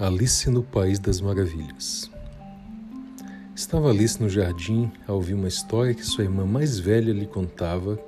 Alice 0.00 0.48
no 0.48 0.62
País 0.62 0.98
das 0.98 1.20
Maravilhas. 1.20 2.10
Estava 3.54 3.90
Alice 3.90 4.18
no 4.18 4.30
jardim 4.30 4.90
a 5.06 5.12
ouvir 5.12 5.34
uma 5.34 5.46
história 5.46 5.92
que 5.92 6.06
sua 6.06 6.24
irmã 6.24 6.46
mais 6.46 6.78
velha 6.78 7.12
lhe 7.12 7.26
contava, 7.26 7.98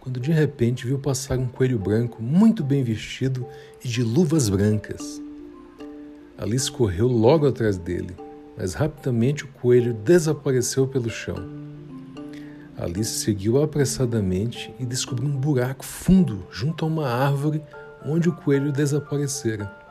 quando 0.00 0.18
de 0.18 0.32
repente 0.32 0.84
viu 0.84 0.98
passar 0.98 1.38
um 1.38 1.46
coelho 1.46 1.78
branco 1.78 2.20
muito 2.20 2.64
bem 2.64 2.82
vestido 2.82 3.46
e 3.84 3.86
de 3.86 4.02
luvas 4.02 4.48
brancas. 4.48 5.22
Alice 6.36 6.68
correu 6.68 7.06
logo 7.06 7.46
atrás 7.46 7.78
dele, 7.78 8.16
mas 8.58 8.74
rapidamente 8.74 9.44
o 9.44 9.48
coelho 9.48 9.94
desapareceu 9.94 10.88
pelo 10.88 11.08
chão. 11.08 11.36
Alice 12.76 13.20
seguiu 13.20 13.62
apressadamente 13.62 14.74
e 14.80 14.84
descobriu 14.84 15.28
um 15.28 15.36
buraco 15.36 15.84
fundo 15.84 16.44
junto 16.50 16.84
a 16.84 16.88
uma 16.88 17.08
árvore 17.08 17.62
onde 18.04 18.28
o 18.28 18.34
coelho 18.34 18.72
desaparecera 18.72 19.85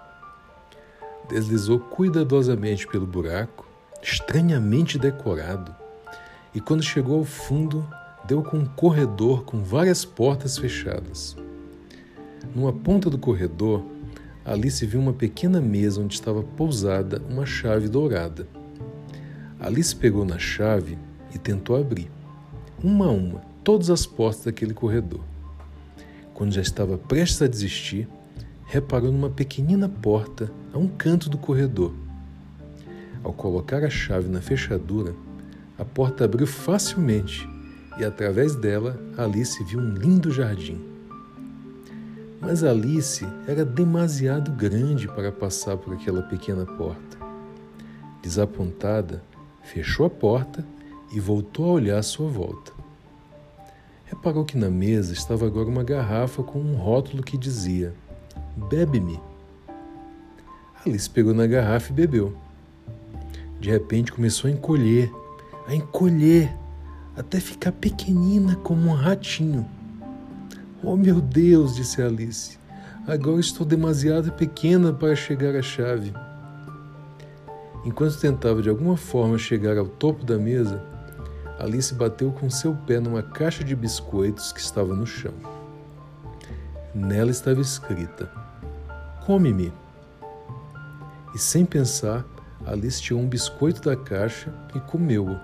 deslizou 1.30 1.80
cuidadosamente 1.80 2.88
pelo 2.88 3.06
buraco, 3.06 3.68
estranhamente 4.02 4.98
decorado, 5.00 5.76
e 6.54 6.62
quando 6.62 6.84
chegou 6.84 7.20
ao 7.20 7.26
fundo, 7.26 7.88
deu 8.26 8.42
com 8.42 8.58
um 8.58 8.66
corredor 8.66 9.44
com 9.44 9.64
várias 9.64 10.06
portas 10.06 10.58
fechadas. 10.58 11.36
Numa 12.56 12.72
ponta 12.72 13.10
do 13.10 13.18
corredor, 13.18 13.84
Alice 14.46 14.86
viu 14.86 15.00
uma 15.00 15.14
pequena 15.14 15.60
mesa 15.60 16.02
onde 16.02 16.14
estava 16.14 16.44
pousada 16.44 17.22
uma 17.30 17.46
chave 17.46 17.90
dourada. 17.90 18.48
Alice 19.60 19.96
pegou 19.96 20.24
na 20.24 20.38
chave 20.38 20.98
e 21.34 21.38
tentou 21.38 21.76
abrir, 21.76 22.10
uma 22.84 23.08
a 23.08 23.12
uma, 23.12 23.42
todas 23.64 23.90
as 23.90 24.06
portas 24.06 24.46
daquele 24.46 24.74
corredor. 24.74 25.22
Quando 26.34 26.54
já 26.54 26.62
estava 26.62 26.98
prestes 26.98 27.42
a 27.42 27.48
desistir, 27.48 28.08
reparou 28.76 29.10
numa 29.10 29.30
pequenina 29.30 29.88
porta 29.88 30.52
a 30.74 30.78
um 30.78 30.86
canto 30.86 31.30
do 31.30 31.38
corredor. 31.38 31.94
Ao 33.24 33.32
colocar 33.32 33.86
a 33.86 33.90
chave 33.90 34.28
na 34.28 34.42
fechadura, 34.42 35.16
a 35.80 35.86
porta 35.86 36.26
abriu 36.26 36.46
facilmente 36.46 37.48
e, 37.98 38.04
através 38.04 38.54
dela, 38.54 39.00
Alice 39.18 39.64
viu 39.64 39.80
um 39.80 39.94
lindo 39.94 40.30
jardim. 40.30 40.78
Mas 42.42 42.66
Alice 42.66 43.26
era 43.48 43.64
demasiado 43.64 44.52
grande 44.52 45.08
para 45.08 45.32
passar 45.32 45.78
por 45.78 45.94
aquela 45.94 46.24
pequena 46.24 46.66
porta. 46.66 47.18
Desapontada, 48.22 49.24
fechou 49.64 50.06
a 50.06 50.10
porta 50.10 50.66
e 51.14 51.20
voltou 51.22 51.70
a 51.70 51.74
olhar 51.76 52.00
à 52.00 52.04
sua 52.04 52.28
volta. 52.28 52.74
Reparou 54.04 54.44
que 54.44 54.58
na 54.58 54.70
mesa 54.70 55.14
estava 55.14 55.46
agora 55.46 55.70
uma 55.70 55.84
garrafa 55.84 56.44
com 56.44 56.60
um 56.60 56.76
rótulo 56.76 57.24
que 57.24 57.38
dizia 57.38 57.96
Bebe-me. 58.56 59.20
Alice 60.86 61.10
pegou 61.10 61.34
na 61.34 61.46
garrafa 61.46 61.92
e 61.92 61.96
bebeu. 61.96 62.36
De 63.60 63.70
repente 63.70 64.12
começou 64.12 64.50
a 64.50 64.54
encolher, 64.54 65.12
a 65.68 65.74
encolher, 65.74 66.56
até 67.16 67.40
ficar 67.40 67.72
pequenina 67.72 68.56
como 68.58 68.90
um 68.90 68.94
ratinho. 68.94 69.68
Oh 70.84 70.96
meu 70.96 71.20
Deus, 71.20 71.76
disse 71.76 72.02
Alice, 72.02 72.60
agora 73.08 73.40
estou 73.40 73.66
demasiado 73.66 74.32
pequena 74.34 74.94
para 74.94 75.16
chegar 75.16 75.56
à 75.56 75.62
chave. 75.62 76.14
Enquanto 77.84 78.20
tentava 78.20 78.62
de 78.62 78.70
alguma 78.70 78.96
forma 78.98 79.38
chegar 79.38 79.78
ao 79.78 79.88
topo 79.88 80.24
da 80.24 80.38
mesa, 80.38 80.84
Alice 81.60 81.94
bateu 81.94 82.32
com 82.32 82.50
seu 82.50 82.76
pé 82.76 83.00
numa 83.00 83.24
caixa 83.24 83.64
de 83.64 83.76
biscoitos 83.76 84.52
que 84.52 84.60
estava 84.60 84.96
no 84.96 85.06
chão. 85.06 85.34
Nela 86.94 87.32
estava 87.32 87.62
escrita: 87.62 88.45
Come-me. 89.26 89.74
E 91.34 91.40
sem 91.40 91.66
pensar, 91.66 92.24
Alice 92.64 93.02
tirou 93.02 93.20
um 93.20 93.28
biscoito 93.28 93.82
da 93.82 93.96
caixa 93.96 94.54
e 94.76 94.80
comeu-o. 94.80 95.36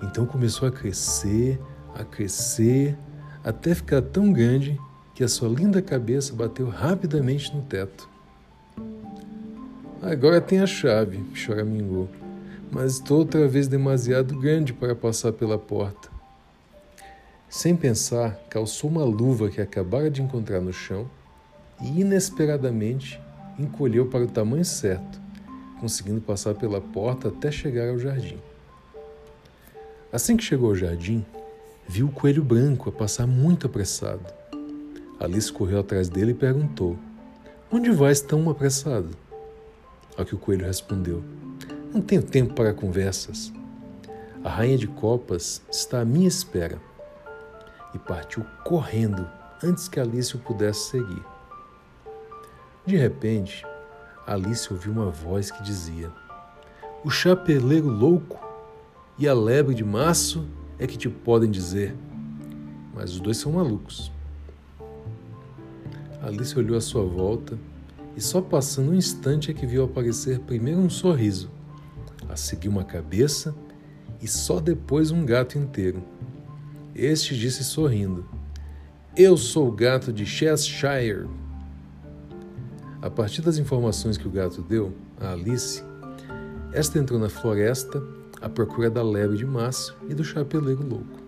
Então 0.00 0.24
começou 0.24 0.68
a 0.68 0.70
crescer, 0.70 1.60
a 1.92 2.04
crescer, 2.04 2.96
até 3.42 3.74
ficar 3.74 4.00
tão 4.00 4.32
grande 4.32 4.80
que 5.12 5.24
a 5.24 5.28
sua 5.28 5.48
linda 5.48 5.82
cabeça 5.82 6.32
bateu 6.34 6.68
rapidamente 6.68 7.52
no 7.52 7.62
teto. 7.62 8.08
Agora 10.00 10.40
tem 10.40 10.60
a 10.60 10.66
chave, 10.68 11.20
choramingou, 11.34 12.08
mas 12.70 12.92
estou 12.92 13.18
outra 13.18 13.48
vez 13.48 13.66
demasiado 13.66 14.38
grande 14.38 14.72
para 14.72 14.94
passar 14.94 15.32
pela 15.32 15.58
porta. 15.58 16.08
Sem 17.48 17.74
pensar, 17.74 18.38
calçou 18.48 18.88
uma 18.88 19.04
luva 19.04 19.50
que 19.50 19.60
acabara 19.60 20.08
de 20.08 20.22
encontrar 20.22 20.60
no 20.60 20.72
chão 20.72 21.10
e 21.80 22.00
inesperadamente 22.00 23.20
encolheu 23.58 24.06
para 24.06 24.24
o 24.24 24.28
tamanho 24.28 24.64
certo, 24.64 25.20
conseguindo 25.80 26.20
passar 26.20 26.54
pela 26.54 26.80
porta 26.80 27.28
até 27.28 27.50
chegar 27.50 27.88
ao 27.88 27.98
jardim. 27.98 28.38
Assim 30.12 30.36
que 30.36 30.44
chegou 30.44 30.70
ao 30.70 30.76
jardim, 30.76 31.24
viu 31.88 32.06
o 32.06 32.12
coelho 32.12 32.42
branco 32.42 32.88
a 32.88 32.92
passar 32.92 33.26
muito 33.26 33.66
apressado. 33.66 34.24
Alice 35.18 35.52
correu 35.52 35.80
atrás 35.80 36.08
dele 36.08 36.32
e 36.32 36.34
perguntou: 36.34 36.96
Onde 37.70 37.90
vais 37.90 38.20
tão 38.20 38.48
apressado? 38.48 39.10
Ao 40.16 40.24
que 40.24 40.34
o 40.34 40.38
coelho 40.38 40.66
respondeu: 40.66 41.22
Não 41.92 42.00
tenho 42.00 42.22
tempo 42.22 42.54
para 42.54 42.72
conversas. 42.72 43.52
A 44.42 44.48
rainha 44.48 44.78
de 44.78 44.86
copas 44.86 45.62
está 45.70 46.00
à 46.00 46.04
minha 46.04 46.28
espera. 46.28 46.78
E 47.94 47.98
partiu 47.98 48.44
correndo 48.64 49.26
antes 49.62 49.88
que 49.88 49.98
Alice 49.98 50.36
o 50.36 50.38
pudesse 50.38 50.90
seguir. 50.90 51.33
De 52.86 52.96
repente, 52.96 53.64
Alice 54.26 54.70
ouviu 54.70 54.92
uma 54.92 55.10
voz 55.10 55.50
que 55.50 55.62
dizia: 55.62 56.12
O 57.02 57.08
chapeleiro 57.08 57.88
louco 57.88 58.38
e 59.18 59.26
a 59.26 59.32
lebre 59.32 59.74
de 59.74 59.82
maço 59.82 60.46
é 60.78 60.86
que 60.86 60.98
te 60.98 61.08
podem 61.08 61.50
dizer, 61.50 61.96
mas 62.94 63.12
os 63.12 63.20
dois 63.20 63.38
são 63.38 63.52
malucos. 63.52 64.12
Alice 66.20 66.58
olhou 66.58 66.76
à 66.76 66.80
sua 66.80 67.04
volta 67.04 67.58
e 68.14 68.20
só 68.20 68.42
passando 68.42 68.90
um 68.90 68.94
instante 68.94 69.50
é 69.50 69.54
que 69.54 69.66
viu 69.66 69.84
aparecer 69.84 70.40
primeiro 70.40 70.80
um 70.80 70.90
sorriso, 70.90 71.50
a 72.28 72.36
seguir 72.36 72.68
uma 72.68 72.84
cabeça 72.84 73.54
e 74.20 74.28
só 74.28 74.60
depois 74.60 75.10
um 75.10 75.24
gato 75.24 75.58
inteiro. 75.58 76.02
Este 76.94 77.34
disse 77.34 77.64
sorrindo: 77.64 78.28
Eu 79.16 79.38
sou 79.38 79.68
o 79.68 79.72
gato 79.72 80.12
de 80.12 80.26
Cheshire. 80.26 81.26
A 83.04 83.10
partir 83.10 83.42
das 83.42 83.58
informações 83.58 84.16
que 84.16 84.26
o 84.26 84.30
gato 84.30 84.62
deu 84.62 84.90
a 85.20 85.32
Alice, 85.32 85.84
esta 86.72 86.98
entrou 86.98 87.20
na 87.20 87.28
floresta 87.28 88.02
à 88.40 88.48
procura 88.48 88.88
da 88.88 89.02
lebre 89.02 89.36
de 89.36 89.44
Márcio 89.44 89.94
e 90.08 90.14
do 90.14 90.24
chapeleiro 90.24 90.82
louco. 90.82 91.20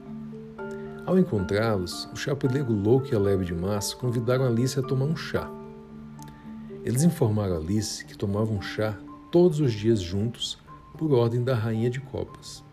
Ao 1.04 1.19
encontrá-los, 1.19 2.09
o 2.14 2.16
chapeleiro 2.16 2.72
louco 2.72 3.09
e 3.12 3.14
a 3.14 3.19
lebre 3.19 3.44
de 3.44 3.53
Márcio 3.53 3.98
convidaram 3.98 4.47
Alice 4.47 4.81
a 4.81 4.82
tomar 4.82 5.04
um 5.04 5.14
chá. 5.14 5.50
Eles 6.82 7.03
informaram 7.03 7.59
Alice 7.59 8.06
que 8.06 8.16
tomavam 8.16 8.62
chá 8.62 8.97
todos 9.31 9.60
os 9.60 9.70
dias 9.70 10.00
juntos 10.00 10.58
por 10.97 11.12
ordem 11.12 11.44
da 11.44 11.54
Rainha 11.54 11.91
de 11.91 12.00
Copas. 12.00 12.64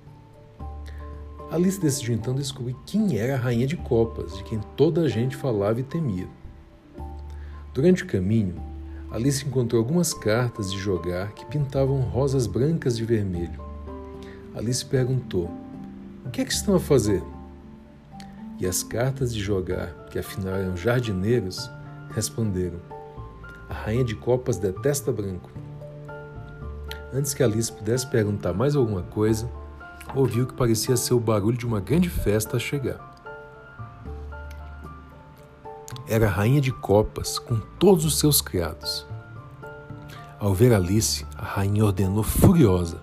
Alice 1.51 1.77
decidiu 1.77 2.15
então 2.15 2.33
descobrir 2.33 2.77
quem 2.85 3.17
era 3.17 3.33
a 3.33 3.37
Rainha 3.37 3.67
de 3.67 3.75
Copas, 3.75 4.37
de 4.37 4.45
quem 4.45 4.61
toda 4.77 5.01
a 5.01 5.09
gente 5.09 5.35
falava 5.35 5.81
e 5.81 5.83
temia. 5.83 6.29
Durante 7.73 8.03
o 8.03 8.07
caminho, 8.07 8.71
Alice 9.13 9.45
encontrou 9.45 9.79
algumas 9.79 10.11
cartas 10.11 10.71
de 10.71 10.79
jogar 10.79 11.33
que 11.33 11.45
pintavam 11.45 11.99
rosas 11.99 12.47
brancas 12.47 12.97
de 12.97 13.05
vermelho. 13.05 13.61
Alice 14.55 14.83
perguntou: 14.83 15.51
O 16.25 16.31
que 16.31 16.41
é 16.41 16.45
que 16.45 16.51
estão 16.51 16.75
a 16.75 16.79
fazer? 16.79 17.21
E 18.59 18.65
as 18.65 18.81
cartas 18.81 19.31
de 19.31 19.39
jogar, 19.39 20.07
que 20.09 20.17
afinal 20.17 20.55
eram 20.55 20.75
jardineiros, 20.75 21.69
responderam: 22.09 22.79
A 23.69 23.73
rainha 23.75 24.03
de 24.03 24.15
copas 24.15 24.57
detesta 24.57 25.11
branco. 25.11 25.51
Antes 27.13 27.35
que 27.35 27.43
Alice 27.43 27.71
pudesse 27.71 28.07
perguntar 28.07 28.51
mais 28.51 28.75
alguma 28.75 29.03
coisa, 29.03 29.47
ouviu 30.15 30.47
que 30.47 30.55
parecia 30.55 30.97
ser 30.97 31.13
o 31.13 31.19
barulho 31.19 31.55
de 31.55 31.67
uma 31.67 31.79
grande 31.79 32.09
festa 32.09 32.57
a 32.57 32.59
chegar. 32.59 33.12
Era 36.13 36.27
rainha 36.27 36.61
de 36.61 36.71
copas 36.71 37.39
com 37.39 37.59
todos 37.79 38.05
os 38.05 38.19
seus 38.19 38.39
criados. 38.39 39.05
Ao 40.39 40.53
ver 40.53 40.71
Alice, 40.71 41.25
a 41.35 41.43
rainha 41.43 41.83
ordenou 41.83 42.21
furiosa: 42.21 43.01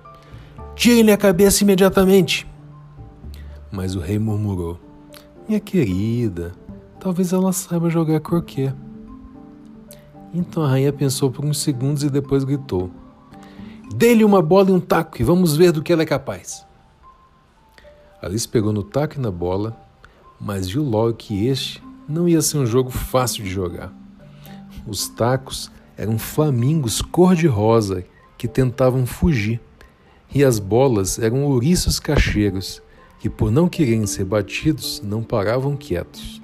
Tirem-lhe 0.77 1.11
a 1.11 1.17
cabeça 1.17 1.65
imediatamente! 1.65 2.47
Mas 3.73 3.97
o 3.97 4.01
rei 4.01 4.17
murmurou: 4.17 4.79
Minha 5.49 5.59
querida, 5.59 6.53
talvez 7.01 7.33
ela 7.33 7.53
saiba 7.53 7.91
jogar 7.91 8.21
croquet. 8.21 8.73
Então 10.33 10.63
a 10.63 10.69
rainha 10.69 10.93
pensou 10.93 11.33
por 11.33 11.45
uns 11.45 11.59
segundos 11.59 12.05
e 12.05 12.11
depois 12.11 12.45
gritou: 12.45 12.93
Dê-lhe 13.93 14.25
uma 14.25 14.41
bola 14.41 14.71
e 14.71 14.73
um 14.73 14.81
taco 14.81 15.21
e 15.21 15.25
vamos 15.25 15.57
ver 15.57 15.73
do 15.73 15.83
que 15.83 15.93
ela 15.93 16.03
é 16.03 16.07
capaz. 16.07 16.65
Alice 18.23 18.47
pegou 18.47 18.73
no 18.73 18.85
taco 18.85 19.17
e 19.17 19.21
na 19.21 19.33
bola, 19.33 19.77
mas 20.41 20.69
viu 20.69 20.85
logo 20.85 21.15
que 21.15 21.49
este 21.49 21.83
não 22.11 22.29
ia 22.29 22.43
ser 22.43 22.59
um 22.59 22.67
jogo 22.67 22.91
fácil 22.91 23.45
de 23.45 23.51
jogar. 23.51 23.93
Os 24.87 25.09
tacos 25.09 25.71
eram 25.97 26.19
flamingos 26.19 27.01
cor-de-rosa 27.01 28.05
que 28.37 28.49
tentavam 28.49 29.07
fugir, 29.07 29.61
e 30.35 30.45
as 30.45 30.59
bolas 30.59 31.19
eram 31.19 31.45
ouriços 31.45 32.01
cacheiros 32.01 32.83
que, 33.21 33.29
por 33.29 33.51
não 33.51 33.69
quererem 33.69 34.07
ser 34.07 34.25
batidos, 34.25 35.01
não 35.05 35.23
paravam 35.23 35.77
quietos. 35.77 36.41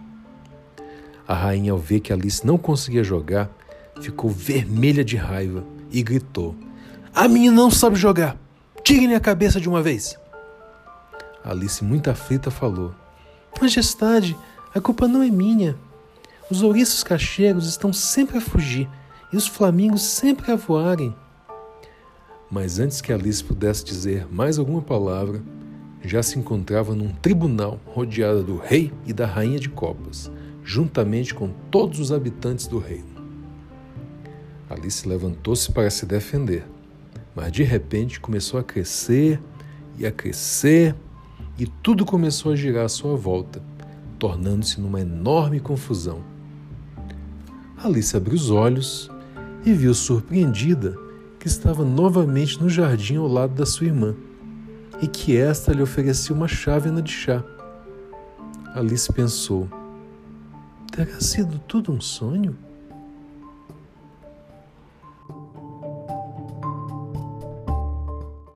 A 1.26 1.34
rainha, 1.34 1.72
ao 1.72 1.78
ver 1.78 2.00
que 2.00 2.12
Alice 2.12 2.46
não 2.46 2.58
conseguia 2.58 3.02
jogar, 3.02 3.50
ficou 4.00 4.30
vermelha 4.30 5.04
de 5.04 5.16
raiva 5.16 5.64
e 5.90 6.02
gritou: 6.02 6.54
A 7.14 7.26
minha 7.26 7.50
não 7.50 7.70
sabe 7.70 7.96
jogar! 7.96 8.36
Tirem-lhe 8.84 9.14
a 9.14 9.20
cabeça 9.20 9.60
de 9.60 9.68
uma 9.68 9.82
vez! 9.82 10.16
Alice, 11.42 11.82
muito 11.82 12.10
aflita, 12.10 12.50
falou: 12.50 12.94
Majestade, 13.60 14.36
a 14.76 14.80
culpa 14.80 15.08
não 15.08 15.22
é 15.22 15.30
minha. 15.30 15.74
Os 16.50 16.60
ouriços 16.60 17.02
cacheiros 17.02 17.66
estão 17.66 17.94
sempre 17.94 18.36
a 18.36 18.42
fugir 18.42 18.86
e 19.32 19.36
os 19.36 19.46
flamingos 19.46 20.02
sempre 20.02 20.52
a 20.52 20.54
voarem. 20.54 21.16
Mas 22.50 22.78
antes 22.78 23.00
que 23.00 23.10
Alice 23.10 23.42
pudesse 23.42 23.82
dizer 23.82 24.26
mais 24.30 24.58
alguma 24.58 24.82
palavra, 24.82 25.42
já 26.02 26.22
se 26.22 26.38
encontrava 26.38 26.94
num 26.94 27.08
tribunal 27.08 27.80
rodeada 27.86 28.42
do 28.42 28.58
rei 28.58 28.92
e 29.06 29.14
da 29.14 29.24
rainha 29.24 29.58
de 29.58 29.70
copas, 29.70 30.30
juntamente 30.62 31.34
com 31.34 31.48
todos 31.70 31.98
os 31.98 32.12
habitantes 32.12 32.66
do 32.66 32.78
reino. 32.78 33.16
Alice 34.68 35.08
levantou-se 35.08 35.72
para 35.72 35.88
se 35.88 36.04
defender, 36.04 36.66
mas 37.34 37.50
de 37.50 37.62
repente 37.62 38.20
começou 38.20 38.60
a 38.60 38.62
crescer 38.62 39.40
e 39.96 40.04
a 40.04 40.12
crescer 40.12 40.94
e 41.58 41.66
tudo 41.66 42.04
começou 42.04 42.52
a 42.52 42.56
girar 42.56 42.84
à 42.84 42.88
sua 42.90 43.16
volta, 43.16 43.62
tornando-se 44.18 44.80
numa 44.80 45.00
enorme 45.00 45.60
confusão. 45.60 46.22
Alice 47.76 48.16
abriu 48.16 48.34
os 48.34 48.50
olhos 48.50 49.10
e 49.64 49.72
viu 49.72 49.94
surpreendida 49.94 50.96
que 51.38 51.46
estava 51.46 51.84
novamente 51.84 52.60
no 52.60 52.68
jardim 52.68 53.16
ao 53.16 53.28
lado 53.28 53.54
da 53.54 53.66
sua 53.66 53.86
irmã 53.86 54.14
e 55.00 55.06
que 55.06 55.36
esta 55.36 55.72
lhe 55.72 55.82
oferecia 55.82 56.34
uma 56.34 56.48
chávena 56.48 57.02
de 57.02 57.12
chá. 57.12 57.44
Alice 58.74 59.12
pensou: 59.12 59.68
terá 60.90 61.20
sido 61.20 61.58
tudo 61.58 61.92
um 61.92 62.00
sonho? 62.00 62.56